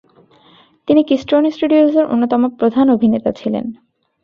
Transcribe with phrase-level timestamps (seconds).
[0.87, 3.65] তিনি কিস্টোন স্টুডিওজের অন্যতম প্রধান অভিনেতা ছিলেন।